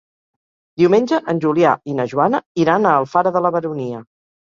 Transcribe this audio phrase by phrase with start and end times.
[0.81, 4.01] Diumenge en Julià i na Joana iran a Alfara de la Baronia.